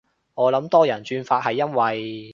[0.33, 2.29] 我諗多人轉發係因為